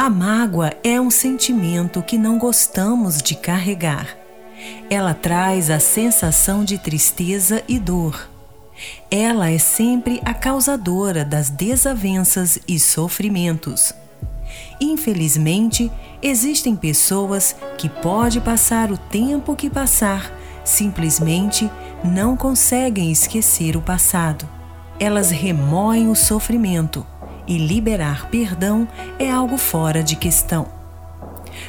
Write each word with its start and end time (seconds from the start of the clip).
A 0.00 0.08
mágoa 0.08 0.72
é 0.82 0.98
um 0.98 1.10
sentimento 1.10 2.02
que 2.02 2.16
não 2.16 2.38
gostamos 2.38 3.20
de 3.20 3.34
carregar. 3.34 4.16
Ela 4.88 5.12
traz 5.12 5.68
a 5.68 5.78
sensação 5.78 6.64
de 6.64 6.78
tristeza 6.78 7.62
e 7.68 7.78
dor. 7.78 8.30
Ela 9.10 9.50
é 9.50 9.58
sempre 9.58 10.18
a 10.24 10.32
causadora 10.32 11.22
das 11.22 11.50
desavenças 11.50 12.58
e 12.66 12.80
sofrimentos. 12.80 13.92
Infelizmente, 14.80 15.92
existem 16.22 16.74
pessoas 16.74 17.54
que 17.76 17.90
pode 17.90 18.40
passar 18.40 18.90
o 18.90 18.96
tempo 18.96 19.54
que 19.54 19.68
passar, 19.68 20.32
simplesmente 20.64 21.70
não 22.02 22.38
conseguem 22.38 23.12
esquecer 23.12 23.76
o 23.76 23.82
passado. 23.82 24.48
Elas 24.98 25.30
remoem 25.30 26.08
o 26.08 26.16
sofrimento 26.16 27.06
e 27.50 27.58
liberar 27.58 28.30
perdão 28.30 28.86
é 29.18 29.28
algo 29.28 29.58
fora 29.58 30.04
de 30.04 30.14
questão. 30.14 30.68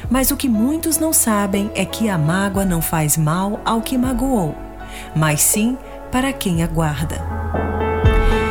Mas 0.08 0.30
o 0.30 0.36
que 0.36 0.48
muitos 0.48 0.96
não 0.96 1.12
sabem 1.12 1.72
é 1.74 1.84
que 1.84 2.08
a 2.08 2.16
mágoa 2.16 2.64
não 2.64 2.80
faz 2.80 3.16
mal 3.16 3.60
ao 3.64 3.82
que 3.82 3.98
magoou, 3.98 4.54
mas 5.14 5.42
sim 5.42 5.76
para 6.12 6.32
quem 6.32 6.62
aguarda. 6.62 7.20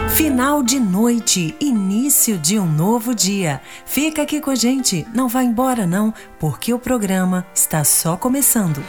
Final 0.09 0.61
de 0.61 0.77
noite, 0.77 1.55
início 1.59 2.37
de 2.37 2.59
um 2.59 2.65
novo 2.65 3.15
dia. 3.15 3.61
Fica 3.85 4.23
aqui 4.23 4.41
com 4.41 4.51
a 4.51 4.55
gente, 4.55 5.07
não 5.13 5.29
vá 5.29 5.41
embora 5.41 5.87
não, 5.87 6.13
porque 6.37 6.73
o 6.73 6.79
programa 6.79 7.45
está 7.55 7.85
só 7.85 8.17
começando. 8.17 8.83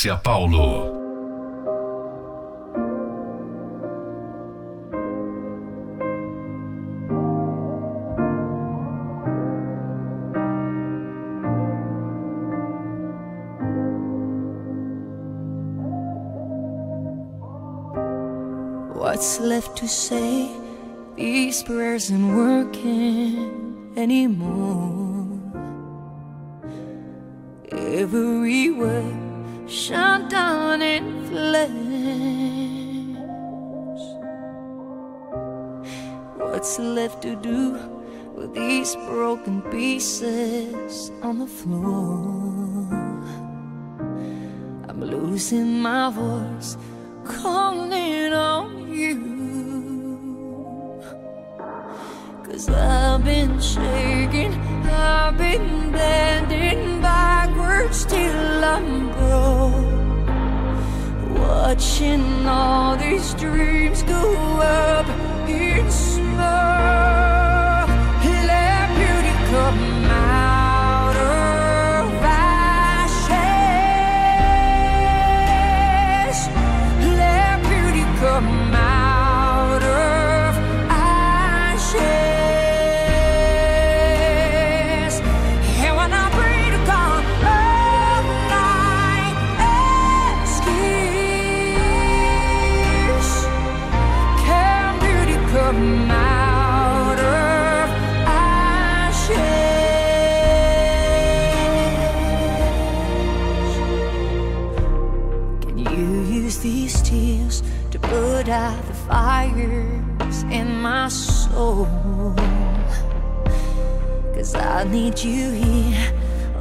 Márcia 0.00 0.22
Paulo. 0.22 0.96
What's 18.94 19.38
left 19.40 19.76
to 19.76 19.86
say? 19.86 20.48
These 21.16 21.62
prayers 21.64 22.10
aren't 22.10 22.34
working 22.34 23.92
anymore. 23.98 25.26
Every 27.70 28.70
word 28.70 29.19
shut 29.70 30.28
down 30.28 30.82
in 30.82 31.24
flames. 31.26 31.70
What's 36.36 36.78
left 36.80 37.22
to 37.22 37.36
do 37.36 37.78
with 38.34 38.52
these 38.52 38.96
broken 38.96 39.62
pieces 39.70 41.12
on 41.22 41.38
the 41.38 41.46
floor? 41.46 42.88
I'm 44.88 45.00
losing 45.00 45.80
my 45.80 46.10
voice, 46.10 46.76
calling 47.24 48.32
on 48.32 48.92
you. 48.92 49.40
Cause 52.44 52.68
I've 52.68 53.24
been 53.24 53.60
shaking, 53.60 54.52
I've 54.90 55.38
been 55.38 55.92
bending. 55.92 56.89
Still 57.90 58.64
I'm 58.64 59.08
broke. 59.12 59.90
Watching 61.38 62.46
all 62.46 62.96
these 62.96 63.34
dreams 63.34 64.02
go 64.04 64.60
up 64.60 65.08
in 65.48 65.90
smoke. 65.90 67.19
I 114.80 114.84
need 114.84 115.22
you 115.22 115.50
here. 115.50 116.10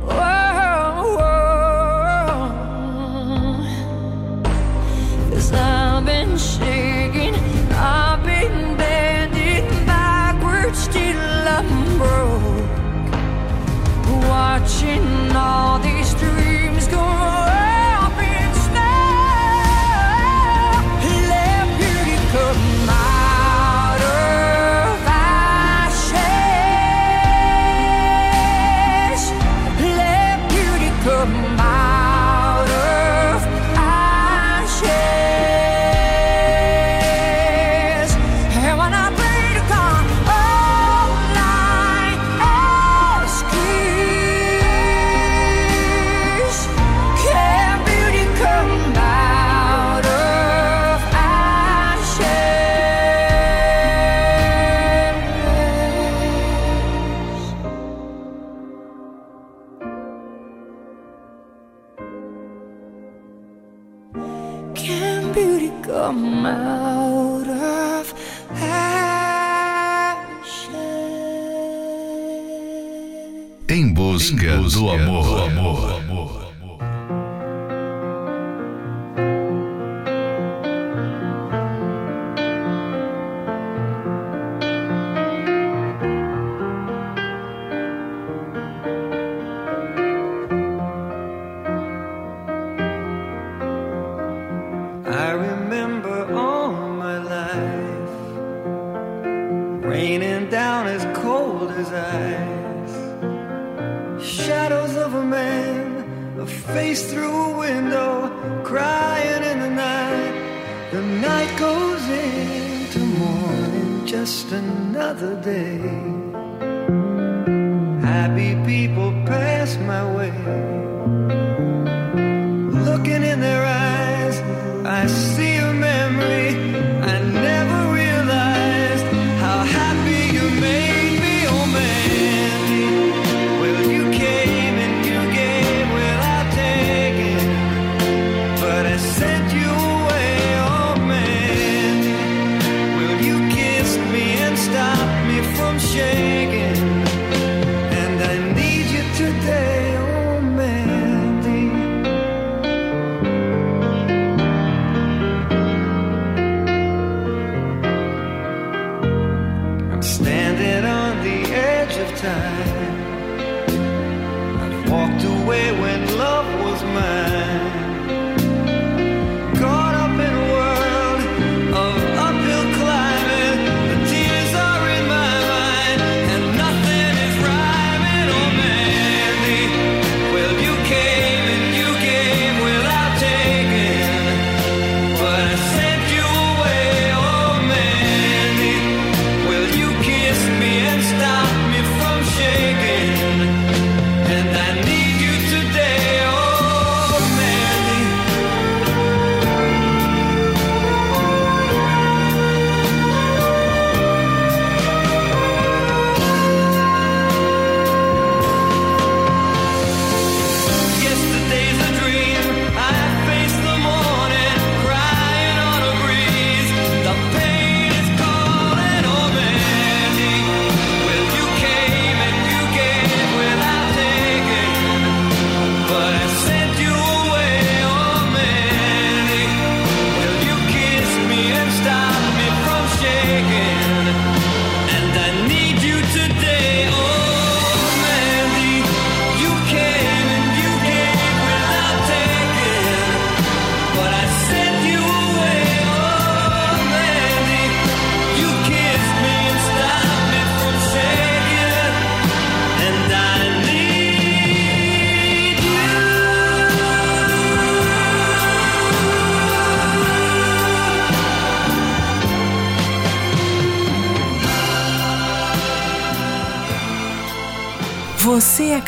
Whoa, 0.03 1.15
whoa. 1.15 2.51
Cause 5.29 5.53
I've 5.53 6.05
been 6.05 6.37
shaking, 6.37 7.33
I've 7.71 8.21
been 8.25 8.75
bending 8.75 9.69
backwards 9.85 10.89
till 10.89 11.47
I'm 11.57 11.97
broke. 11.97 12.67
Watching 14.27 15.31
all. 15.33 15.78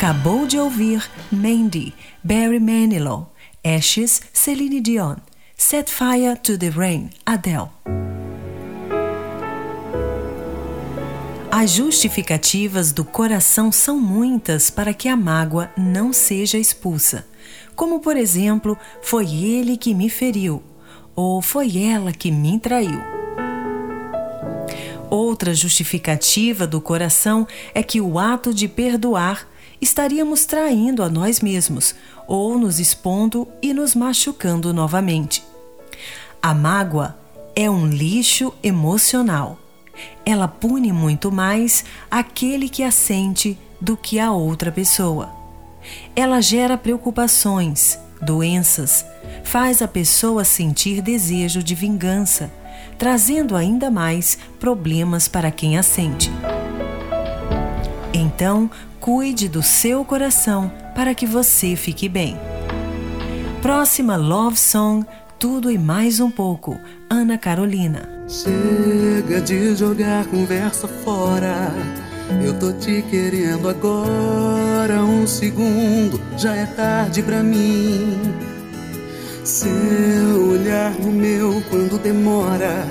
Acabou 0.02 0.48
de 0.48 0.58
ouvir 0.58 1.08
Mandy, 1.30 1.94
Barry 2.24 2.58
Manilow, 2.58 3.32
Ashes, 3.62 4.20
Celine 4.32 4.80
Dion, 4.80 5.14
Set 5.56 5.88
Fire 5.88 6.36
to 6.42 6.58
the 6.58 6.70
Rain, 6.70 7.10
Adele. 7.24 7.68
As 11.52 11.70
justificativas 11.70 12.90
do 12.90 13.04
coração 13.04 13.70
são 13.70 13.96
muitas 13.96 14.70
para 14.70 14.92
que 14.92 15.08
a 15.08 15.16
mágoa 15.16 15.70
não 15.78 16.12
seja 16.12 16.58
expulsa. 16.58 17.24
Como, 17.76 18.00
por 18.00 18.16
exemplo, 18.16 18.76
foi 19.02 19.32
ele 19.32 19.76
que 19.76 19.94
me 19.94 20.10
feriu, 20.10 20.64
ou 21.14 21.40
foi 21.40 21.80
ela 21.80 22.10
que 22.10 22.32
me 22.32 22.58
traiu. 22.58 23.00
Outra 25.08 25.54
justificativa 25.54 26.66
do 26.66 26.80
coração 26.80 27.46
é 27.72 27.84
que 27.84 28.00
o 28.00 28.18
ato 28.18 28.52
de 28.52 28.66
perdoar 28.66 29.51
estaríamos 29.82 30.46
traindo 30.46 31.02
a 31.02 31.10
nós 31.10 31.40
mesmos 31.40 31.94
ou 32.26 32.58
nos 32.58 32.78
expondo 32.78 33.46
e 33.60 33.74
nos 33.74 33.94
machucando 33.94 34.72
novamente. 34.72 35.44
A 36.40 36.54
mágoa 36.54 37.18
é 37.54 37.68
um 37.68 37.86
lixo 37.86 38.54
emocional. 38.62 39.58
Ela 40.24 40.48
pune 40.48 40.92
muito 40.92 41.30
mais 41.30 41.84
aquele 42.10 42.68
que 42.68 42.82
a 42.82 42.90
sente 42.90 43.58
do 43.80 43.96
que 43.96 44.18
a 44.18 44.32
outra 44.32 44.72
pessoa. 44.72 45.30
Ela 46.16 46.40
gera 46.40 46.78
preocupações, 46.78 47.98
doenças, 48.22 49.04
faz 49.44 49.82
a 49.82 49.88
pessoa 49.88 50.44
sentir 50.44 51.02
desejo 51.02 51.62
de 51.62 51.74
vingança 51.74 52.50
trazendo 53.02 53.56
ainda 53.56 53.90
mais 53.90 54.38
problemas 54.60 55.26
para 55.26 55.50
quem 55.50 55.76
a 55.76 55.82
sente. 55.82 56.30
Então, 58.14 58.70
cuide 59.02 59.48
do 59.48 59.64
seu 59.64 60.04
coração 60.04 60.72
para 60.94 61.12
que 61.12 61.26
você 61.26 61.74
fique 61.74 62.08
bem. 62.08 62.38
Próxima 63.60 64.14
Love 64.16 64.56
Song, 64.56 65.04
Tudo 65.40 65.72
e 65.72 65.76
Mais 65.76 66.20
um 66.20 66.30
Pouco, 66.30 66.78
Ana 67.10 67.36
Carolina. 67.36 68.08
Chega 68.28 69.40
de 69.40 69.74
jogar 69.74 70.24
conversa 70.26 70.86
fora. 70.86 71.72
Eu 72.44 72.56
tô 72.60 72.72
te 72.74 73.02
querendo 73.10 73.68
agora. 73.68 75.02
Um 75.02 75.26
segundo, 75.26 76.20
já 76.38 76.54
é 76.54 76.66
tarde 76.66 77.24
pra 77.24 77.42
mim. 77.42 78.20
Seu 79.42 80.50
olhar 80.52 80.92
no 80.92 81.10
meu 81.10 81.60
quando 81.68 82.00
demora. 82.00 82.86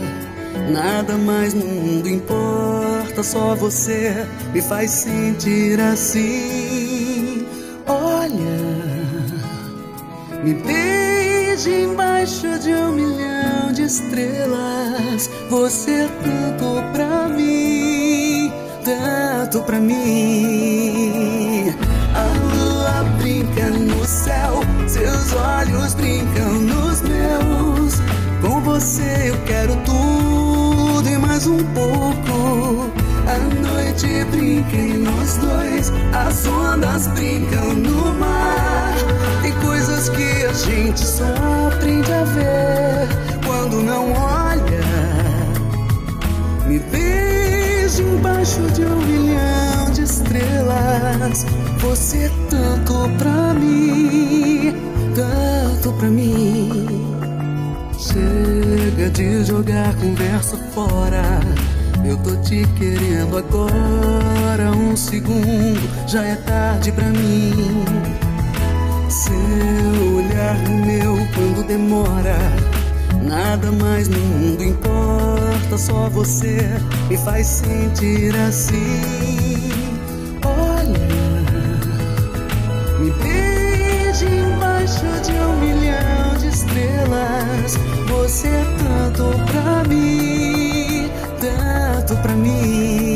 Nada 0.71 1.17
mais 1.17 1.53
no 1.53 1.65
mundo 1.65 2.07
importa, 2.07 3.21
só 3.23 3.53
você 3.55 4.25
me 4.53 4.61
faz 4.61 4.89
sentir 4.89 5.77
assim. 5.81 7.45
Olha, 7.85 8.31
me 10.41 10.53
beije 10.53 11.83
embaixo 11.83 12.57
de 12.59 12.73
um 12.73 12.93
milhão 12.93 13.73
de 13.73 13.83
estrelas. 13.83 15.29
Você 15.49 15.91
é 15.91 16.09
tanto 16.23 16.81
pra 16.93 17.27
mim, 17.27 18.49
tanto 18.85 19.61
pra 19.63 19.77
mim. 19.77 21.75
A 22.15 22.23
lua 22.55 23.03
brinca 23.19 23.69
no 23.71 24.05
céu, 24.05 24.61
seus 24.87 25.33
olhos 25.33 25.93
brincam 25.95 26.53
nos 26.61 27.01
meus. 27.01 27.99
Com 28.41 28.61
você 28.61 29.29
eu 29.31 29.37
quero 29.45 29.75
tudo 29.83 29.90
mais 31.41 31.47
um 31.47 31.63
pouco. 31.73 32.91
A 33.27 33.37
noite 33.61 34.25
brinca 34.31 34.75
em 34.75 34.97
nós 34.97 35.37
dois, 35.37 35.91
as 36.13 36.45
ondas 36.45 37.07
brincam 37.07 37.73
no 37.73 38.13
mar. 38.15 38.95
Tem 39.41 39.51
coisas 39.53 40.09
que 40.09 40.45
a 40.45 40.53
gente 40.53 40.99
só 40.99 41.25
aprende 41.67 42.11
a 42.11 42.23
ver 42.25 43.07
quando 43.45 43.81
não 43.81 44.11
olha. 44.13 44.81
Me 46.67 46.79
beije 46.79 48.03
embaixo 48.03 48.61
de 48.73 48.85
um 48.85 48.95
milhão 48.97 49.91
de 49.93 50.03
estrelas. 50.03 51.45
Você 51.79 52.17
é 52.17 52.31
tanto 52.49 53.09
pra 53.17 53.53
mim, 53.53 54.75
tanto 55.15 55.91
pra 55.93 56.07
mim. 56.07 57.10
Chega 58.01 59.11
de 59.11 59.45
jogar 59.45 59.95
conversa 59.97 60.57
fora. 60.73 61.39
Eu 62.03 62.17
tô 62.17 62.35
te 62.37 62.65
querendo 62.75 63.37
agora. 63.37 64.71
Um 64.71 64.97
segundo, 64.97 66.07
já 66.07 66.23
é 66.23 66.35
tarde 66.37 66.91
pra 66.93 67.05
mim. 67.05 67.85
Seu 69.07 70.15
olhar 70.15 70.57
no 70.67 70.83
meu 70.83 71.15
quando 71.35 71.67
demora. 71.67 72.37
Nada 73.21 73.71
mais 73.71 74.07
no 74.07 74.17
mundo 74.19 74.63
importa, 74.63 75.77
só 75.77 76.09
você 76.09 76.57
me 77.07 77.17
faz 77.17 77.45
sentir 77.45 78.35
assim. 78.35 79.40
Você 88.07 88.47
é 88.47 88.65
tanto 88.79 89.23
pra 89.45 89.83
mim, 89.89 91.09
tanto 91.39 92.15
pra 92.21 92.33
mim. 92.35 93.10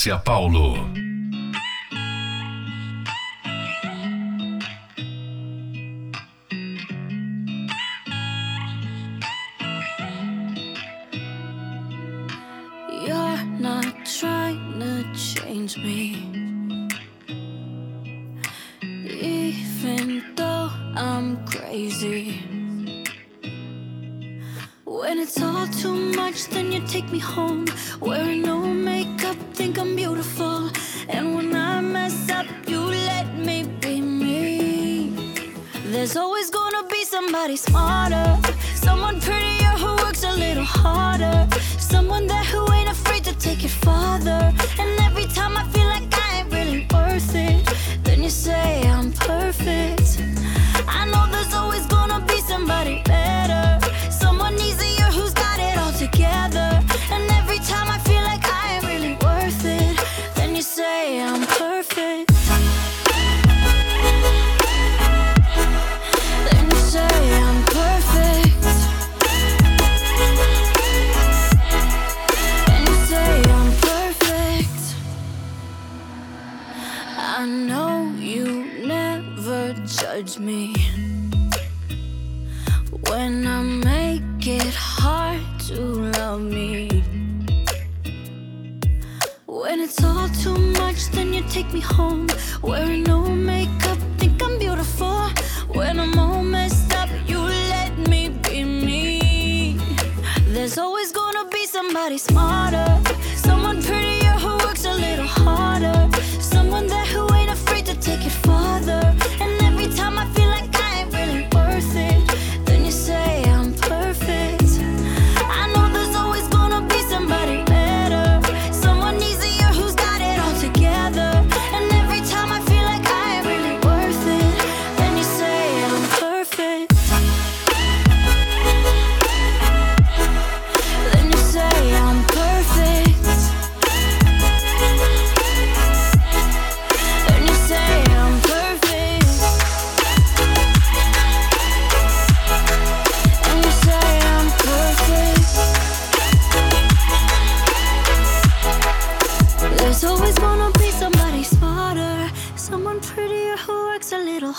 Márcia 0.00 0.16
Paulo. 0.24 0.59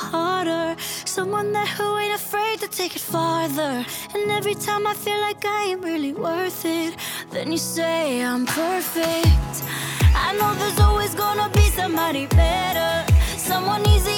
harder. 0.01 0.75
Someone 1.05 1.51
that 1.53 1.67
who 1.67 1.97
ain't 1.97 2.15
afraid 2.15 2.59
to 2.61 2.67
take 2.67 2.95
it 2.95 3.01
farther. 3.01 3.85
And 4.13 4.31
every 4.31 4.55
time 4.55 4.87
I 4.87 4.93
feel 4.93 5.19
like 5.27 5.43
I 5.45 5.59
ain't 5.69 5.83
really 5.83 6.13
worth 6.13 6.65
it, 6.65 6.95
then 7.31 7.51
you 7.51 7.57
say 7.57 8.21
I'm 8.21 8.45
perfect. 8.45 9.53
I 10.27 10.29
know 10.37 10.53
there's 10.55 10.79
always 10.79 11.13
gonna 11.15 11.49
be 11.49 11.65
somebody 11.79 12.25
better, 12.27 12.91
someone 13.37 13.81
easy. 13.87 14.10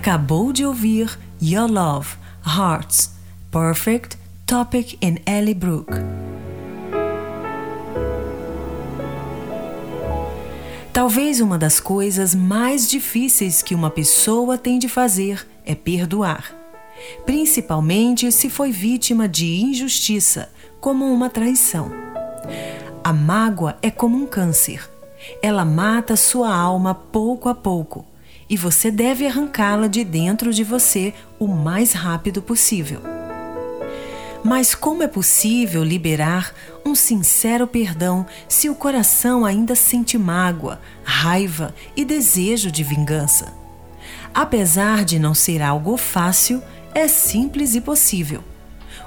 Acabou 0.00 0.50
de 0.50 0.64
ouvir 0.64 1.18
Your 1.42 1.70
Love, 1.70 2.16
Hearts, 2.42 3.10
Perfect, 3.50 4.16
Topic 4.46 4.96
in 5.02 5.18
Ellie 5.26 5.52
Brooke. 5.52 5.92
Talvez 10.90 11.42
uma 11.42 11.58
das 11.58 11.78
coisas 11.78 12.34
mais 12.34 12.88
difíceis 12.88 13.60
que 13.60 13.74
uma 13.74 13.90
pessoa 13.90 14.56
tem 14.56 14.78
de 14.78 14.88
fazer 14.88 15.46
é 15.66 15.74
perdoar, 15.74 16.50
principalmente 17.26 18.32
se 18.32 18.48
foi 18.48 18.72
vítima 18.72 19.28
de 19.28 19.60
injustiça, 19.60 20.48
como 20.80 21.04
uma 21.12 21.28
traição. 21.28 21.92
A 23.04 23.12
mágoa 23.12 23.76
é 23.82 23.90
como 23.90 24.16
um 24.16 24.24
câncer. 24.24 24.88
Ela 25.42 25.66
mata 25.66 26.16
sua 26.16 26.54
alma 26.54 26.94
pouco 26.94 27.50
a 27.50 27.54
pouco 27.54 28.09
e 28.50 28.56
você 28.56 28.90
deve 28.90 29.28
arrancá-la 29.28 29.86
de 29.86 30.02
dentro 30.02 30.52
de 30.52 30.64
você 30.64 31.14
o 31.38 31.46
mais 31.46 31.92
rápido 31.92 32.42
possível. 32.42 33.00
Mas 34.42 34.74
como 34.74 35.04
é 35.04 35.06
possível 35.06 35.84
liberar 35.84 36.52
um 36.84 36.94
sincero 36.94 37.66
perdão 37.66 38.26
se 38.48 38.68
o 38.68 38.74
coração 38.74 39.44
ainda 39.44 39.76
sente 39.76 40.18
mágoa, 40.18 40.80
raiva 41.04 41.72
e 41.96 42.04
desejo 42.04 42.72
de 42.72 42.82
vingança? 42.82 43.54
Apesar 44.34 45.04
de 45.04 45.18
não 45.18 45.34
ser 45.34 45.62
algo 45.62 45.96
fácil, 45.96 46.60
é 46.92 47.06
simples 47.06 47.76
e 47.76 47.80
possível. 47.80 48.42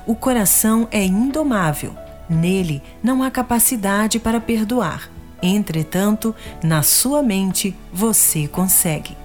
O 0.05 0.15
coração 0.15 0.87
é 0.91 1.03
indomável, 1.03 1.95
nele 2.29 2.81
não 3.01 3.23
há 3.23 3.31
capacidade 3.31 4.19
para 4.19 4.39
perdoar. 4.39 5.09
Entretanto, 5.41 6.33
na 6.63 6.83
sua 6.83 7.21
mente 7.21 7.75
você 7.91 8.47
consegue. 8.47 9.22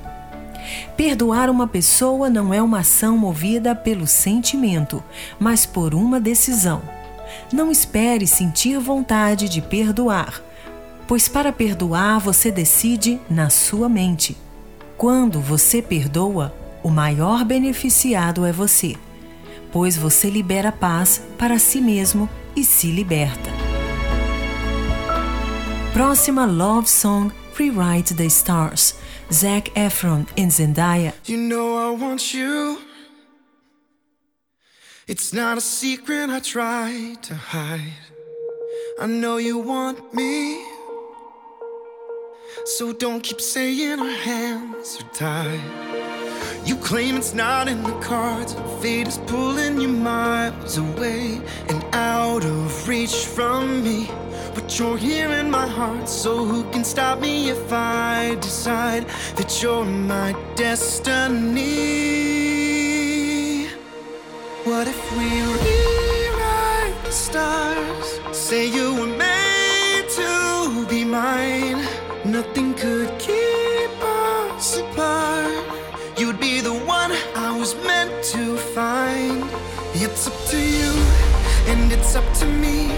Perdoar 0.96 1.50
uma 1.50 1.66
pessoa 1.66 2.28
não 2.28 2.52
é 2.52 2.62
uma 2.62 2.80
ação 2.80 3.16
movida 3.16 3.74
pelo 3.74 4.06
sentimento, 4.06 5.02
mas 5.38 5.64
por 5.64 5.94
uma 5.94 6.20
decisão. 6.20 6.82
Não 7.52 7.70
espere 7.70 8.26
sentir 8.26 8.78
vontade 8.78 9.48
de 9.48 9.60
perdoar, 9.60 10.42
pois 11.06 11.28
para 11.28 11.52
perdoar 11.52 12.18
você 12.18 12.50
decide 12.50 13.20
na 13.28 13.50
sua 13.50 13.88
mente. 13.88 14.36
Quando 14.96 15.40
você 15.40 15.80
perdoa, 15.80 16.54
o 16.82 16.90
maior 16.90 17.44
beneficiado 17.44 18.44
é 18.44 18.52
você, 18.52 18.96
pois 19.72 19.96
você 19.96 20.28
libera 20.28 20.72
paz 20.72 21.22
para 21.36 21.58
si 21.58 21.80
mesmo 21.80 22.28
e 22.56 22.64
se 22.64 22.90
liberta. 22.90 23.50
Próxima 25.92 26.44
Love 26.46 26.88
Song 26.88 27.32
Rewrite 27.58 28.16
the 28.16 28.28
Stars 28.30 28.94
Zac 29.32 29.64
Efron 29.74 30.28
and 30.36 30.52
Zendaya. 30.52 31.12
You 31.24 31.36
know 31.36 31.76
I 31.76 31.90
want 31.90 32.32
you. 32.32 32.78
It's 35.08 35.32
not 35.32 35.58
a 35.58 35.60
secret 35.60 36.30
I 36.30 36.38
try 36.38 37.16
to 37.22 37.34
hide. 37.34 38.04
I 39.00 39.06
know 39.06 39.38
you 39.38 39.58
want 39.58 40.14
me. 40.14 40.64
So 42.76 42.92
don't 42.92 43.22
keep 43.22 43.40
saying 43.40 43.98
our 43.98 44.06
hands 44.06 44.98
are 45.00 45.08
tied. 45.14 45.88
You 46.64 46.76
claim 46.76 47.16
it's 47.16 47.34
not 47.34 47.66
in 47.66 47.82
the 47.82 47.98
cards. 48.00 48.54
Fate 48.80 49.08
is 49.08 49.18
pulling 49.26 49.80
you 49.80 49.88
miles 49.88 50.78
away 50.78 51.40
and 51.68 51.84
out 51.92 52.44
of 52.44 52.88
reach 52.88 53.26
from 53.26 53.82
me. 53.82 54.08
But 54.58 54.76
you're 54.76 54.98
here 54.98 55.30
in 55.30 55.52
my 55.52 55.68
heart, 55.68 56.08
so 56.08 56.44
who 56.44 56.64
can 56.72 56.82
stop 56.82 57.20
me 57.20 57.48
if 57.48 57.72
I 57.72 58.36
decide 58.40 59.06
that 59.36 59.62
you're 59.62 59.84
my 59.84 60.34
destiny? 60.56 61.68
What 64.64 64.88
if 64.88 65.00
we 65.16 65.28
rewrite 65.62 67.04
the 67.04 67.12
stars? 67.12 68.20
Say 68.32 68.66
you 68.66 68.94
were 68.98 69.06
made 69.16 70.08
to 70.16 70.84
be 70.90 71.04
mine. 71.04 71.86
Nothing 72.24 72.74
could 72.74 73.16
keep 73.20 73.92
us 74.02 74.78
apart. 74.78 75.64
You'd 76.18 76.40
be 76.40 76.60
the 76.60 76.74
one 76.74 77.12
I 77.36 77.56
was 77.56 77.76
meant 77.86 78.24
to 78.34 78.56
find. 78.74 79.44
It's 79.94 80.26
up 80.26 80.34
to 80.50 80.58
you, 80.58 80.92
and 81.70 81.92
it's 81.92 82.16
up 82.16 82.28
to 82.40 82.46
me. 82.46 82.90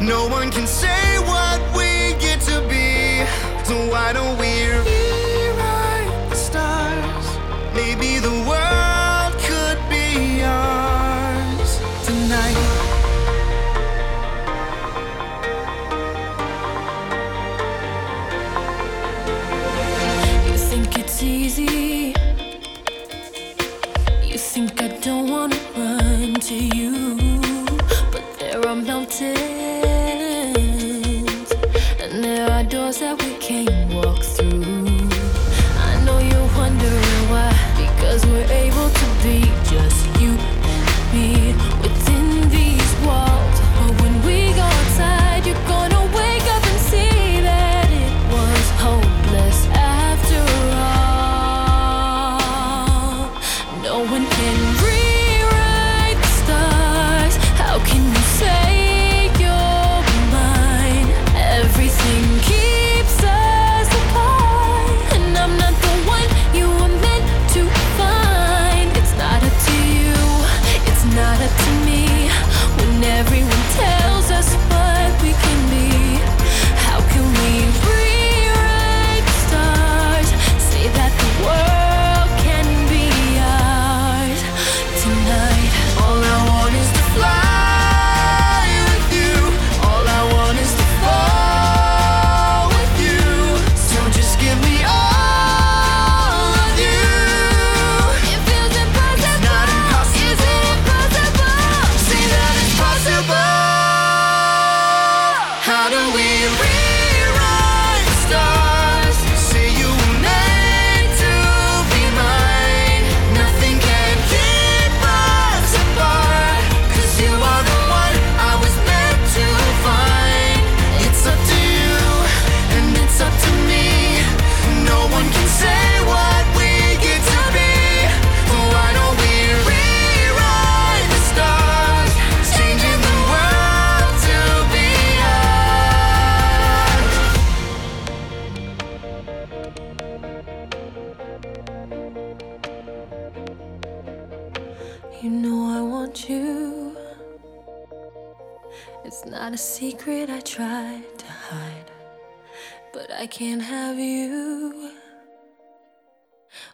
No 0.00 0.26
one 0.28 0.50
can 0.50 0.66
say 0.66 1.18
what 1.26 1.60
we 1.76 2.14
get 2.18 2.40
to 2.48 2.62
be. 2.70 3.26
So 3.64 3.76
why 3.90 4.14
don't 4.14 4.38
we 4.38 4.64
rewrite 4.66 6.30
the 6.30 6.36
stars? 6.36 7.26
Maybe 7.74 8.18
the 8.18 8.32
world 8.48 9.32
could 9.44 9.78
be 9.90 10.42
ours 10.42 11.80
tonight. 12.06 12.56
You 20.46 20.56
think 20.56 20.98
it's 20.98 21.22
easy. 21.22 22.14
You 24.24 24.38
think 24.38 24.80
I 24.80 24.88
don't 25.02 25.28
wanna 25.28 25.60
run 25.76 26.40
to 26.40 26.54
you, 26.54 27.28
but 28.10 28.24
there 28.38 28.66
are 28.66 28.76
mountains 28.76 29.79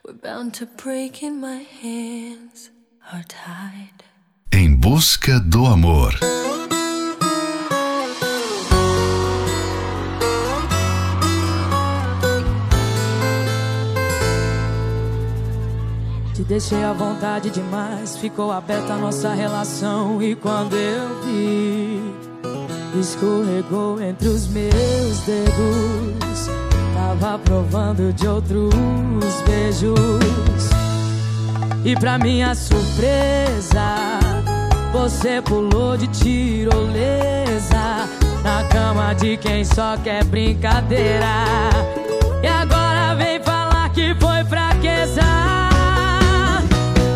We're 0.07 0.13
bound 0.13 0.55
to 0.55 0.67
break 0.67 1.21
in 1.21 1.41
my 1.41 1.67
hands 1.83 2.71
are 3.13 3.25
tied. 3.25 4.05
Em 4.53 4.77
busca 4.77 5.41
do 5.41 5.67
amor. 5.67 6.13
Te 16.35 16.45
deixei 16.45 16.85
à 16.85 16.93
vontade 16.93 17.51
demais, 17.51 18.17
ficou 18.17 18.53
aberta 18.53 18.93
a 18.95 18.99
nossa 18.99 19.35
relação. 19.35 20.23
E 20.23 20.37
quando 20.37 20.77
eu 20.77 21.23
vi, 21.25 22.01
escorregou 23.01 24.01
entre 24.01 24.29
os 24.29 24.47
meus 24.47 25.19
dedos. 25.23 26.56
Tava 27.19 27.39
provando 27.39 28.13
de 28.13 28.29
outros 28.29 28.75
beijos. 29.47 29.97
E 31.85 31.95
pra 31.97 32.19
minha 32.19 32.55
surpresa, 32.55 34.19
você 34.93 35.41
pulou 35.41 35.97
de 35.97 36.07
tirolesa 36.09 38.07
na 38.43 38.65
cama 38.71 39.15
de 39.15 39.37
quem 39.37 39.65
só 39.65 39.97
quer 39.97 40.25
brincadeira. 40.25 41.47
E 42.43 42.47
agora 42.47 43.15
vem 43.15 43.41
falar 43.43 43.89
que 43.91 44.15
foi 44.17 44.45
fraqueza. 44.45 45.23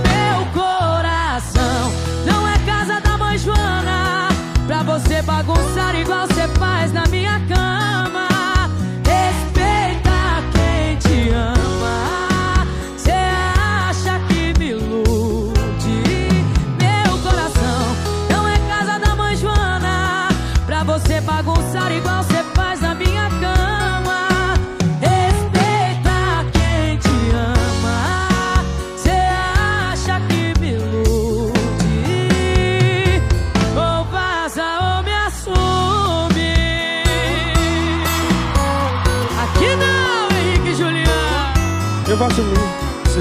Meu 0.08 0.46
coração 0.62 1.92
não 2.24 2.48
é 2.48 2.58
casa 2.64 3.00
da 3.00 3.18
mãe 3.18 3.36
Joana 3.36 4.28
pra 4.66 4.82
você 4.82 5.20
bagunçar 5.22 5.94
igual 5.94 6.26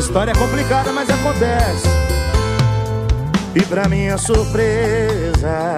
história 0.10 0.32
é 0.32 0.34
complicada, 0.34 0.92
mas 0.92 1.08
acontece. 1.08 1.88
E 3.54 3.62
pra 3.66 3.88
minha 3.88 4.18
surpresa, 4.18 5.72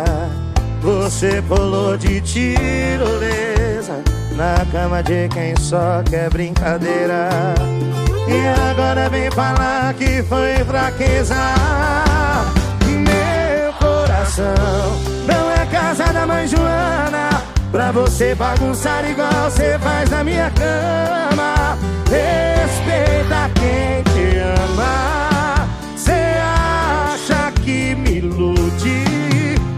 você 0.82 1.42
pulou 1.42 1.98
de 1.98 2.22
tirolesa 2.22 4.02
na 4.38 4.66
cama 4.72 5.04
de 5.04 5.28
quem 5.28 5.54
só 5.58 6.02
quer 6.10 6.30
brincadeira. 6.30 7.30
E 8.26 8.70
agora 8.72 9.10
vem 9.10 9.30
falar 9.32 9.94
que 9.96 10.24
foi 10.24 10.64
fraqueza. 10.64 11.36
Meu 12.86 13.74
coração 13.74 14.56
não 15.28 15.52
é 15.52 15.66
casa 15.66 16.06
da 16.14 16.26
mãe 16.26 16.48
Joana. 16.48 16.81
Pra 17.72 17.90
você 17.90 18.36
bagunçar 18.36 19.10
igual 19.10 19.50
você 19.50 19.80
faz 19.80 20.10
na 20.10 20.26
minha 20.26 20.52
cama. 20.52 21.78
Respeita 22.10 23.50
quem 23.56 24.04
te 24.04 24.38
ama. 24.40 25.68
Cê 25.96 26.36
acha 26.42 27.50
que 27.64 27.96
me 27.96 28.18
ilude? 28.18 29.06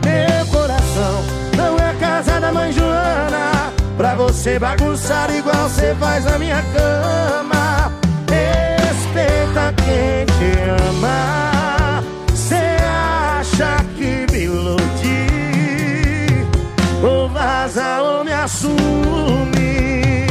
Meu 0.04 0.46
coração 0.48 1.24
não 1.56 1.76
é 1.78 1.94
casa 2.00 2.40
da 2.40 2.52
mãe 2.52 2.72
Joana. 2.72 3.72
Pra 3.96 4.16
você 4.16 4.58
bagunçar 4.58 5.30
igual 5.30 5.70
você 5.70 5.94
faz 6.00 6.26
na 6.26 6.40
minha 6.40 6.64
cama. 6.74 7.92
Respeita 8.28 9.72
quem 9.84 10.26
te 10.26 10.60
ama. 10.90 12.04
Cê 12.34 12.56
acha 13.40 13.86
que 13.96 14.26
me 14.32 14.46
ilude? 14.46 15.23
Vaza 17.44 18.02
ou 18.02 18.24
me 18.24 18.32
assume. 18.32 20.28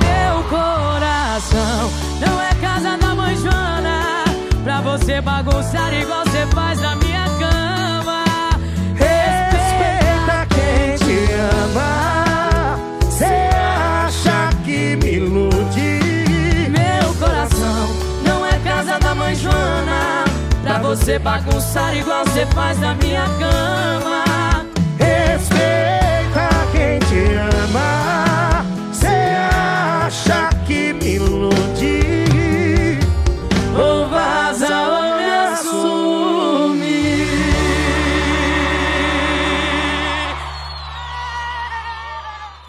Meu 0.00 0.42
coração 0.48 1.90
não 2.18 2.40
é 2.40 2.54
casa 2.58 2.96
da 2.96 3.14
mãe 3.14 3.36
Joana 3.36 4.24
Pra 4.64 4.80
você 4.80 5.20
bagunçar 5.20 5.92
igual 5.92 6.24
você 6.24 6.46
faz 6.54 6.80
na 6.80 6.96
minha 6.96 7.24
cama 7.38 8.24
Respeita 8.94 10.46
quem 10.54 10.96
te 10.96 11.32
ama. 11.34 12.78
Cê 13.10 13.50
acha 14.06 14.56
que 14.64 14.96
me 14.96 15.16
ilude? 15.16 16.00
Meu 16.70 17.14
coração 17.16 17.88
não 18.26 18.46
é 18.46 18.58
casa 18.64 18.98
da 18.98 19.14
mãe 19.14 19.34
Joana 19.34 20.24
Pra 20.62 20.78
você 20.78 21.18
bagunçar 21.18 21.94
igual 21.94 22.24
você 22.24 22.46
faz 22.46 22.80
na 22.80 22.94
minha 22.94 23.26
cama 23.38 24.24
Respeita 24.98 25.85
te 27.66 27.72
ama. 27.72 28.64
Cê 28.92 29.06
acha 29.06 30.50
que 30.66 30.92
me 30.92 31.14
ilude? 31.16 32.00
Ou 33.74 34.08
vaza 34.08 34.82
ou 34.88 35.16
me 35.16 35.30
assume 35.52 37.26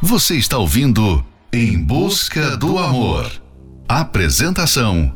Você 0.01 0.36
está 0.36 0.57
ouvindo 0.57 1.23
Em 1.51 1.77
Busca 1.77 2.57
do 2.57 2.77
Amor. 2.77 3.31
Apresentação: 3.88 5.13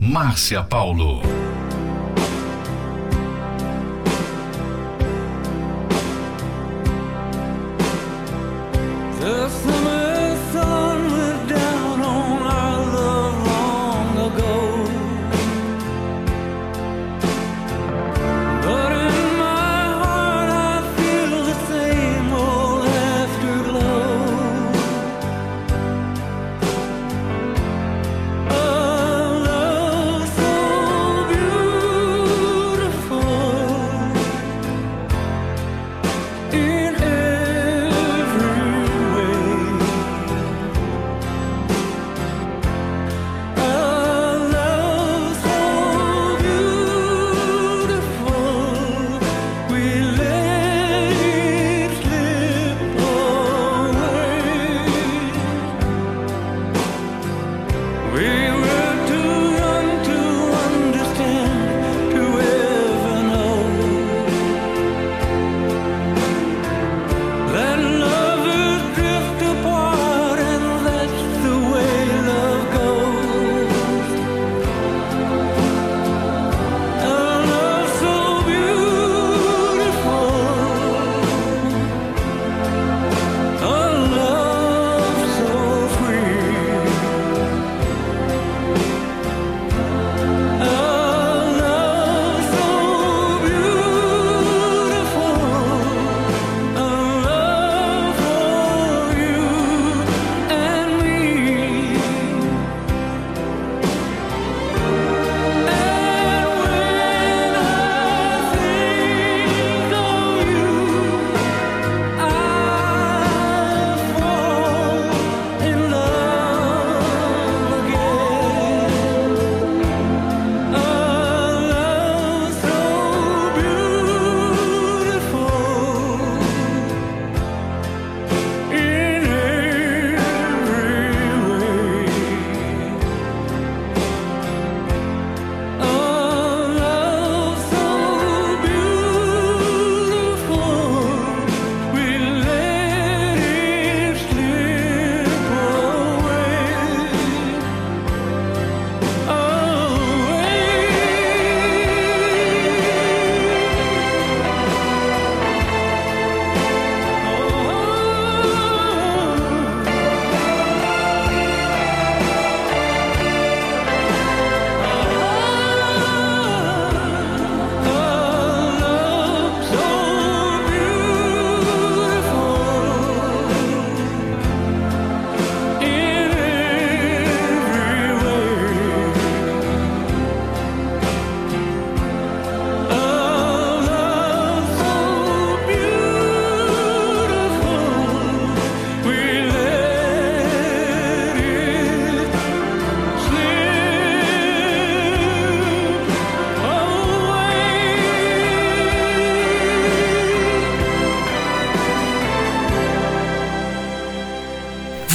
Márcia 0.00 0.62
Paulo. 0.62 1.22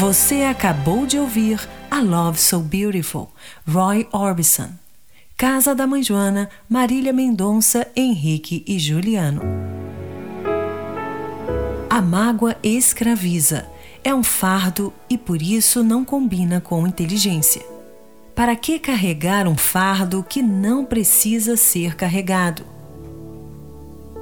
Você 0.09 0.41
acabou 0.41 1.05
de 1.05 1.19
ouvir 1.19 1.69
A 1.91 2.01
Love 2.01 2.39
So 2.39 2.61
Beautiful, 2.61 3.29
Roy 3.63 4.07
Orbison. 4.11 4.71
Casa 5.37 5.75
da 5.75 5.85
Mãe 5.85 6.01
Joana, 6.01 6.49
Marília 6.67 7.13
Mendonça, 7.13 7.87
Henrique 7.95 8.63
e 8.65 8.79
Juliano. 8.79 9.43
A 11.87 12.01
mágoa 12.01 12.57
escraviza, 12.63 13.69
é 14.03 14.11
um 14.11 14.23
fardo 14.23 14.91
e 15.07 15.15
por 15.15 15.43
isso 15.43 15.83
não 15.83 16.03
combina 16.03 16.59
com 16.59 16.87
inteligência. 16.87 17.63
Para 18.33 18.55
que 18.55 18.79
carregar 18.79 19.47
um 19.47 19.55
fardo 19.55 20.25
que 20.27 20.41
não 20.41 20.85
precisa 20.85 21.55
ser 21.55 21.95
carregado? 21.95 22.65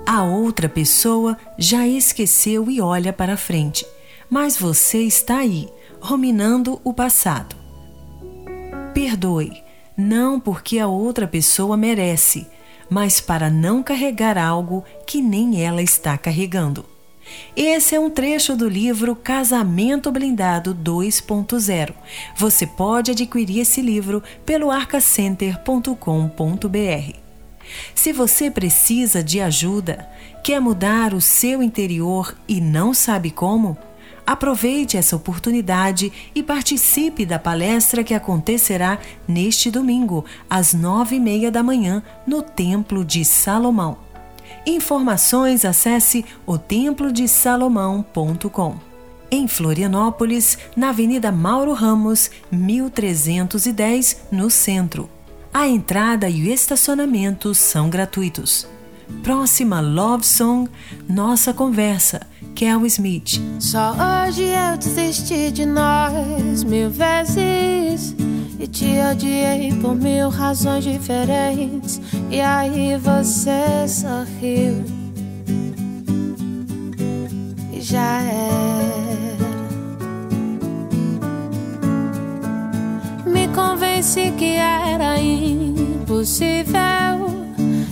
A 0.06 0.22
outra 0.22 0.68
pessoa 0.68 1.38
já 1.58 1.88
esqueceu 1.88 2.70
e 2.70 2.82
olha 2.82 3.14
para 3.14 3.38
frente, 3.38 3.88
mas 4.30 4.58
você 4.58 4.98
está 5.04 5.38
aí, 5.38 5.70
ruminando 6.00 6.80
o 6.84 6.94
passado. 6.94 7.56
Perdoe, 8.94 9.64
não 9.96 10.40
porque 10.40 10.80
a 10.80 10.88
outra 10.88 11.28
pessoa 11.28 11.76
merece, 11.76 12.48
mas 12.90 13.20
para 13.20 13.50
não 13.50 13.84
carregar 13.84 14.38
algo 14.38 14.84
que 15.06 15.22
nem 15.22 15.64
ela 15.64 15.82
está 15.82 16.18
carregando. 16.18 16.86
Esse 17.56 17.96
é 17.96 18.00
um 18.00 18.10
trecho 18.10 18.56
do 18.56 18.70
livro 18.70 19.16
Casamento 19.16 20.12
Blindado 20.12 20.74
2.0. 20.74 21.94
Você 22.36 22.66
pode 22.66 23.12
adquirir 23.12 23.60
esse 23.60 23.82
livro 23.82 24.24
pelo 24.46 24.72
arcacenter.com.br. 24.72 27.28
Se 27.94 28.14
você 28.14 28.50
precisa 28.50 29.24
de 29.24 29.42
ajuda, 29.42 30.10
quer 30.44 30.62
mudar 30.62 31.14
o 31.14 31.20
seu 31.20 31.62
interior 31.62 32.34
e 32.48 32.62
não 32.62 32.94
sabe 32.94 33.30
como, 33.30 33.78
aproveite 34.28 34.96
essa 34.98 35.16
oportunidade 35.16 36.12
e 36.36 36.44
participe 36.44 37.26
da 37.26 37.40
palestra 37.40 38.04
que 38.04 38.14
acontecerá 38.14 39.00
neste 39.26 39.72
domingo, 39.72 40.26
às 40.50 40.74
nove 40.74 41.16
e 41.16 41.20
meia 41.20 41.50
da 41.50 41.64
manhã, 41.64 42.04
no 42.28 42.42
Templo 42.42 43.06
de 43.06 43.24
Salomão. 43.24 44.00
Informações 44.66 45.64
acesse 45.64 46.26
otemplodesalomão.com. 46.46 48.76
Em 49.32 49.48
Florianópolis, 49.48 50.58
na 50.76 50.90
Avenida 50.90 51.32
Mauro 51.32 51.72
Ramos, 51.72 52.30
1310, 52.52 54.24
no 54.30 54.50
centro. 54.50 55.10
A 55.54 55.66
entrada 55.68 56.30
e 56.30 56.44
o 56.44 56.54
estacionamento 56.54 57.56
são 57.56 57.90
gratuitos. 57.90 58.68
Próxima 59.24 59.80
Love 59.80 60.26
Song, 60.26 60.70
Nossa 61.08 61.54
Conversa, 61.54 62.28
Kel 62.58 62.84
Smith. 62.88 63.40
Só 63.60 63.94
hoje 63.94 64.46
eu 64.46 64.78
desisti 64.80 65.52
de 65.52 65.64
nós 65.64 66.64
mil 66.64 66.90
vezes. 66.90 68.16
E 68.60 68.66
te 68.66 69.00
odiei 69.12 69.72
por 69.80 69.94
mil 69.94 70.30
razões 70.30 70.84
diferentes. 70.84 72.02
E 72.32 72.42
aí 72.42 72.98
você 72.98 73.88
sorriu. 73.88 74.84
E 77.72 77.80
já 77.80 78.24
era. 78.24 79.38
Me 83.28 83.48
convenci 83.50 84.32
que 84.32 84.56
era 84.56 85.20
impossível. 85.20 86.58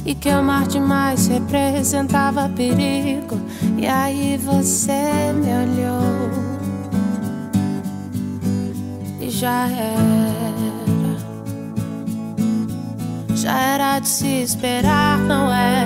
E 0.06 0.14
que 0.14 0.30
amar 0.30 0.68
demais 0.68 1.28
representava 1.28 2.48
perigo. 2.50 3.42
E 3.76 3.88
aí 3.88 4.38
você 4.38 5.34
me 5.34 5.52
olhou. 5.52 6.30
E 9.20 9.30
já 9.32 9.68
era. 9.68 10.06
Já 13.36 13.60
era 13.60 14.00
de 14.00 14.08
se 14.08 14.44
esperar, 14.44 15.18
não 15.20 15.52
é? 15.52 15.86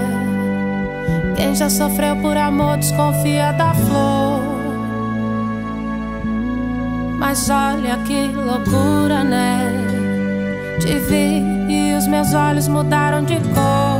Quem 1.37 1.55
já 1.55 1.69
sofreu 1.69 2.17
por 2.17 2.35
amor 2.35 2.77
desconfia 2.77 3.53
da 3.53 3.73
flor. 3.73 4.41
Mas 7.17 7.49
olha 7.49 7.97
que 8.05 8.27
loucura, 8.27 9.23
né? 9.23 9.63
Te 10.79 10.99
vi 10.99 11.41
e 11.69 11.93
os 11.97 12.07
meus 12.07 12.33
olhos 12.33 12.67
mudaram 12.67 13.23
de 13.23 13.35
cor. 13.35 13.98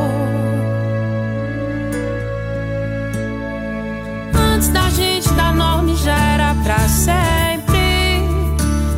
Pra 6.69 6.87
sempre. 6.87 8.21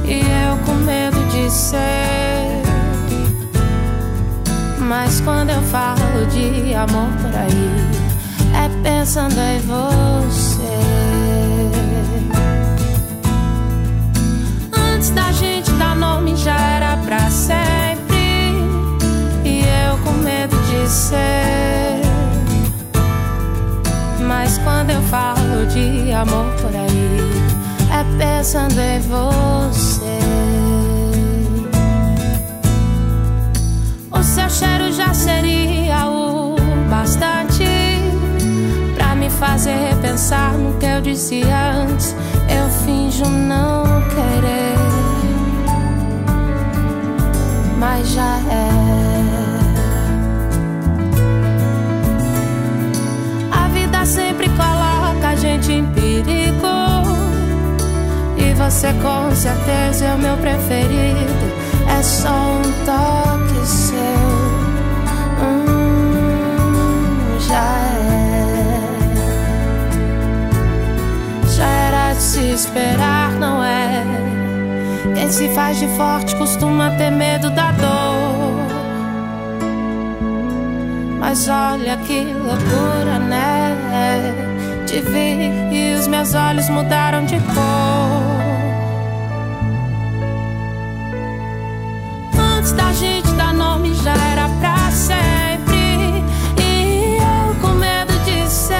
E 0.03 0.19
eu 0.19 0.57
com 0.65 0.73
medo 0.73 1.25
de 1.29 1.49
ser. 1.49 2.61
Mas 4.77 5.21
quando 5.21 5.51
eu 5.51 5.61
falo 5.61 6.25
de 6.29 6.73
amor 6.73 7.07
por 7.21 7.33
aí, 7.33 7.71
é 8.53 8.67
pensando 8.83 9.39
em 9.39 9.59
você. 9.59 10.81
Antes 14.93 15.11
da 15.11 15.31
gente 15.31 15.71
dar 15.71 15.95
nome 15.95 16.35
já 16.35 16.57
era 16.57 16.97
pra 16.97 17.29
sempre. 17.29 18.65
E 19.45 19.63
eu 19.87 19.97
com 20.03 20.11
medo 20.21 20.57
de 20.57 20.89
ser. 20.89 22.01
Mas 24.27 24.57
quando 24.57 24.89
eu 24.89 25.01
falo 25.03 25.65
de 25.67 26.11
amor 26.11 26.47
por 26.59 26.75
aí, 26.75 27.50
pensando 28.17 28.79
em 28.79 28.99
você. 28.99 30.19
O 34.11 34.23
seu 34.23 34.49
cheiro 34.49 34.91
já 34.91 35.13
seria 35.13 36.07
o 36.07 36.55
bastante 36.89 37.65
pra 38.95 39.15
me 39.15 39.29
fazer 39.29 39.75
repensar 39.75 40.53
no 40.53 40.77
que 40.77 40.85
eu 40.85 41.01
disse 41.01 41.41
antes. 41.43 42.15
Eu 42.49 42.69
finjo 42.85 43.25
não 43.25 43.83
querer, 44.09 44.77
mas 47.77 48.09
já 48.09 48.39
é. 48.49 48.71
A 53.51 53.67
vida 53.69 54.05
sempre 54.05 54.49
coloca 54.49 55.29
a 55.29 55.35
gente 55.35 55.71
em 55.71 55.85
perigo. 55.87 56.40
Você 58.71 58.93
com 58.93 59.35
certeza 59.35 60.05
é 60.05 60.15
o 60.15 60.17
meu 60.17 60.37
preferido. 60.37 61.51
É 61.89 62.01
só 62.01 62.29
um 62.29 62.61
toque 62.85 63.67
seu. 63.67 63.97
Hum, 65.43 67.37
já 67.37 67.67
é. 67.97 68.79
Já 71.53 71.67
era 71.67 72.13
de 72.13 72.21
se 72.21 72.49
esperar, 72.51 73.33
não 73.33 73.61
é? 73.61 74.05
Quem 75.15 75.29
se 75.29 75.49
faz 75.49 75.77
de 75.77 75.87
forte 75.97 76.33
costuma 76.37 76.91
ter 76.91 77.11
medo 77.11 77.49
da 77.49 77.73
dor. 77.73 78.55
Mas 81.19 81.49
olha 81.49 81.97
que 81.97 82.23
loucura, 82.23 83.19
né? 83.19 83.75
Te 84.85 85.01
vi 85.01 85.51
e 85.75 85.93
os 85.99 86.07
meus 86.07 86.33
olhos 86.33 86.69
mudaram 86.69 87.25
de 87.25 87.37
cor. 87.53 88.30
Antes 92.61 92.73
da 92.73 92.93
gente 92.93 93.27
dar 93.31 93.55
nome 93.55 93.91
já 93.95 94.13
era 94.13 94.47
pra 94.59 94.91
sempre. 94.91 96.23
E 96.61 97.17
eu 97.17 97.55
com 97.59 97.73
medo 97.73 98.13
de 98.23 98.47
ser. 98.47 98.77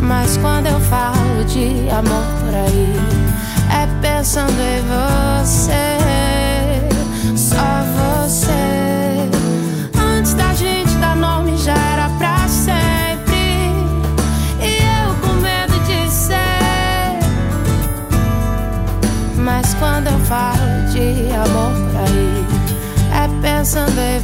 Mas 0.00 0.36
quando 0.38 0.66
eu 0.66 0.80
falo 0.80 1.44
de 1.44 1.88
amor 1.88 2.24
por 2.40 2.52
aí, 2.52 2.96
é 3.70 3.86
pensando 4.00 4.60
em 4.60 4.82
você. 5.44 6.01
Pensando 23.62 24.00
em 24.00 24.18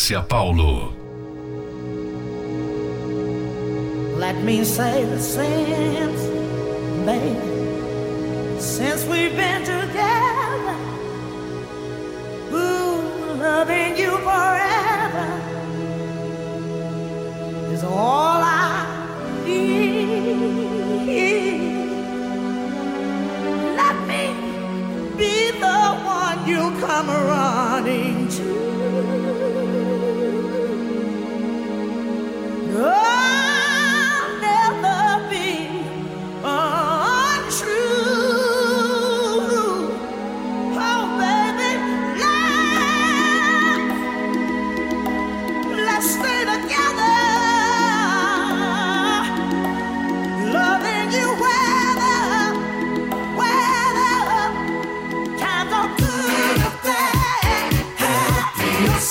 Márcia 0.00 0.26
Paulo. 0.26 0.94
Let 4.16 4.36
me 4.42 4.64
say 4.64 5.04
the 5.04 5.20
since, 5.20 6.29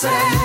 say. 0.02 0.39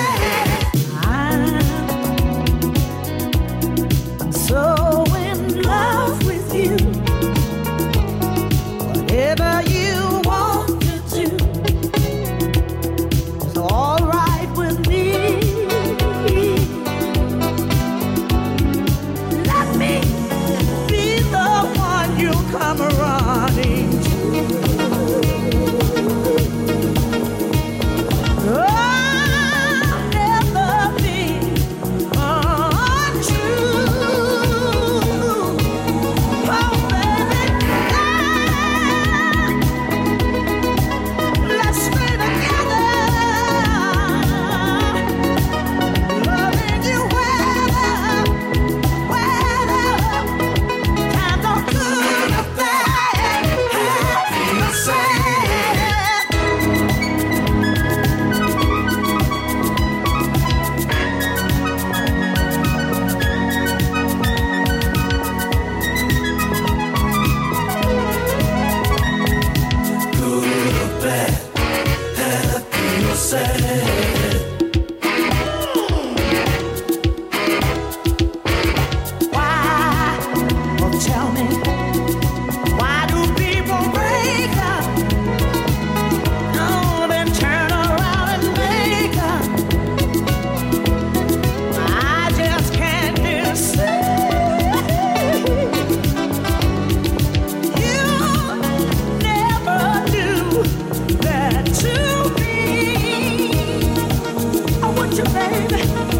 Baby. 105.33 106.14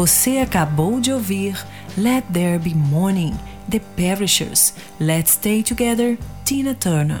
Você 0.00 0.38
acabou 0.38 0.98
de 0.98 1.12
ouvir 1.12 1.62
Let 1.94 2.24
There 2.32 2.58
Be 2.58 2.74
Morning, 2.74 3.34
The 3.70 3.80
Perishers, 3.96 4.72
Let's 4.98 5.32
Stay 5.32 5.62
Together, 5.62 6.16
Tina 6.42 6.74
Turner. 6.74 7.20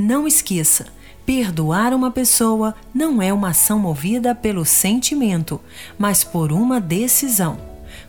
Não 0.00 0.28
esqueça, 0.28 0.86
perdoar 1.26 1.92
uma 1.92 2.08
pessoa 2.08 2.72
não 2.94 3.20
é 3.20 3.32
uma 3.32 3.48
ação 3.48 3.80
movida 3.80 4.32
pelo 4.32 4.64
sentimento, 4.64 5.60
mas 5.98 6.22
por 6.22 6.52
uma 6.52 6.80
decisão. 6.80 7.58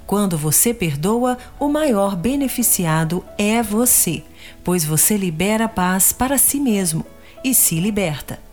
Quando 0.06 0.38
você 0.38 0.72
perdoa, 0.72 1.36
o 1.60 1.68
maior 1.68 2.16
beneficiado 2.16 3.26
é 3.40 3.64
você, 3.64 4.24
pois 4.64 4.86
você 4.86 5.18
libera 5.18 5.68
paz 5.68 6.14
para 6.14 6.38
si 6.38 6.60
mesmo 6.60 7.04
e 7.44 7.56
se 7.56 7.80
liberta. 7.80 8.49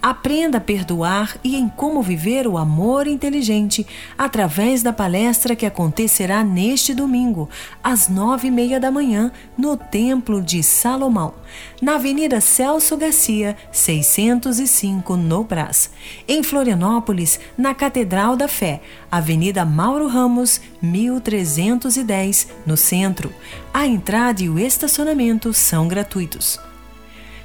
Aprenda 0.00 0.58
a 0.58 0.60
perdoar 0.60 1.36
e 1.44 1.56
em 1.56 1.68
como 1.68 2.02
viver 2.02 2.46
o 2.46 2.58
amor 2.58 3.06
inteligente 3.06 3.86
através 4.16 4.82
da 4.82 4.92
palestra 4.92 5.54
que 5.54 5.66
acontecerá 5.66 6.42
neste 6.42 6.94
domingo, 6.94 7.48
às 7.82 8.08
nove 8.08 8.48
e 8.48 8.50
meia 8.50 8.80
da 8.80 8.90
manhã, 8.90 9.30
no 9.56 9.76
Templo 9.76 10.42
de 10.42 10.62
Salomão, 10.62 11.34
na 11.80 11.94
Avenida 11.94 12.40
Celso 12.40 12.96
Garcia, 12.96 13.56
605, 13.70 15.16
no 15.16 15.44
Brás. 15.44 15.90
Em 16.26 16.42
Florianópolis, 16.42 17.38
na 17.56 17.74
Catedral 17.74 18.36
da 18.36 18.48
Fé, 18.48 18.80
Avenida 19.10 19.64
Mauro 19.64 20.06
Ramos, 20.06 20.60
1310, 20.80 22.48
no 22.66 22.76
centro. 22.76 23.32
A 23.72 23.86
entrada 23.86 24.42
e 24.42 24.48
o 24.48 24.58
estacionamento 24.58 25.52
são 25.52 25.86
gratuitos. 25.88 26.58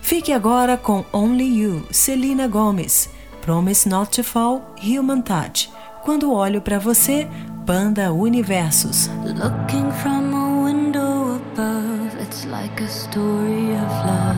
Fique 0.08 0.32
agora 0.32 0.78
com 0.78 1.04
Only 1.12 1.60
You, 1.60 1.86
Selena 1.92 2.48
Gomez. 2.48 3.10
Promise 3.42 3.90
Not 3.90 4.10
to 4.12 4.24
Fall, 4.24 4.74
Human 4.82 5.22
Touch. 5.22 5.70
Quando 6.02 6.32
olho 6.32 6.62
para 6.62 6.80
você, 6.80 7.28
Banda 7.66 8.14
Universos. 8.14 9.10
Looking 9.26 9.92
from 10.02 10.34
a 10.34 10.64
window 10.64 11.36
above, 11.36 12.16
it's 12.22 12.46
like 12.46 12.82
a 12.82 12.88
story 12.88 13.74
of 13.74 13.92
love. 14.06 14.38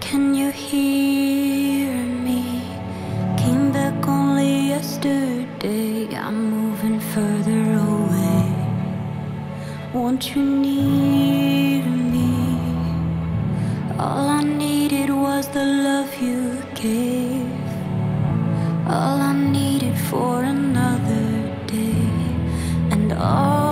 Can 0.00 0.34
you 0.34 0.50
hear 0.50 1.94
me? 1.94 2.62
Came 3.36 3.72
back 3.72 4.08
only 4.08 4.70
yesterday. 4.70 6.08
I'm 6.16 6.48
moving 6.48 6.98
further 6.98 7.74
away. 7.74 8.50
Won't 9.92 10.34
you 10.34 10.42
need 10.42 11.84
me? 11.84 11.93
All 13.98 14.28
I 14.28 14.42
needed 14.42 15.08
was 15.10 15.46
the 15.48 15.64
love 15.64 16.20
you 16.20 16.60
gave. 16.74 17.46
All 18.88 19.20
I 19.20 19.32
needed 19.32 19.96
for 19.96 20.42
another 20.42 21.56
day. 21.68 22.08
And 22.90 23.12
all 23.12 23.63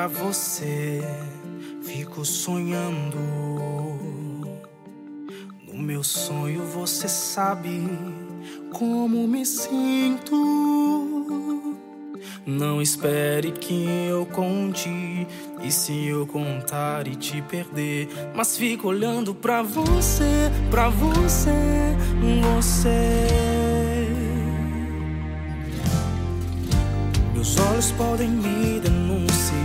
pra 0.00 0.06
você, 0.06 1.02
fico 1.82 2.24
sonhando. 2.24 3.18
No 5.68 5.76
meu 5.76 6.02
sonho 6.02 6.64
você 6.64 7.06
sabe 7.06 7.86
como 8.72 9.28
me 9.28 9.44
sinto. 9.44 10.34
Não 12.46 12.80
espere 12.80 13.52
que 13.52 13.84
eu 14.08 14.24
conte, 14.24 14.88
e 15.62 15.70
se 15.70 16.06
eu 16.06 16.26
contar 16.26 17.06
e 17.06 17.14
te 17.14 17.42
perder, 17.42 18.08
mas 18.34 18.56
fico 18.56 18.88
olhando 18.88 19.34
pra 19.34 19.62
você, 19.62 20.50
pra 20.70 20.88
você, 20.88 21.50
você. 22.56 23.26
Meus 27.34 27.58
olhos 27.58 27.92
podem 27.92 28.28
me 28.28 28.80
denunciar 28.80 28.99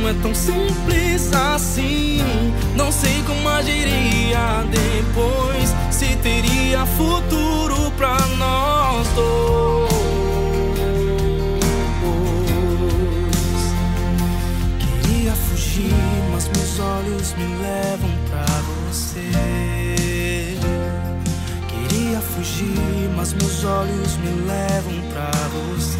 não 0.00 0.08
é 0.08 0.14
tão 0.14 0.34
simples 0.34 1.30
assim. 1.32 2.18
Não 2.74 2.90
sei 2.90 3.22
como 3.26 3.48
agiria 3.48 4.64
depois, 4.70 5.74
se 5.90 6.16
teria 6.16 6.86
futuro 6.86 7.90
pra 7.96 8.16
nós 8.38 9.06
dois. 9.08 9.90
Queria 14.78 15.32
fugir, 15.32 15.92
mas 16.32 16.48
meus 16.48 16.78
olhos 16.80 17.34
me 17.34 17.56
levam 17.62 18.10
pra 18.30 18.46
você. 18.88 19.30
Queria 21.68 22.20
fugir, 22.20 23.10
mas 23.14 23.34
meus 23.34 23.64
olhos 23.64 24.16
me 24.16 24.30
levam 24.46 24.94
pra 25.12 25.30
você. 25.48 25.99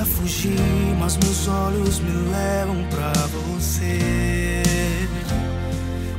Queria 0.00 0.14
fugir, 0.16 0.96
mas 0.98 1.18
meus 1.18 1.46
olhos 1.46 2.00
me 2.00 2.30
levam 2.30 2.88
pra 2.88 3.12
você. 3.26 4.62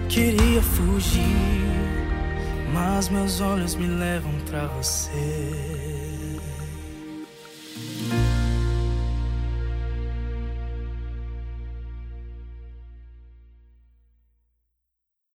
Queria 0.07 0.61
fugir, 0.61 1.25
mas 2.71 3.09
meus 3.09 3.41
olhos 3.41 3.73
me 3.73 3.87
levam 3.87 4.33
pra 4.45 4.67
você. 4.67 5.70